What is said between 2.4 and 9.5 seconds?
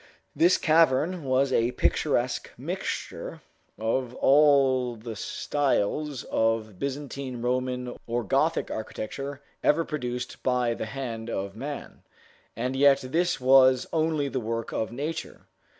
mixture of all the styles of Byzantine, Roman, or Gothic architecture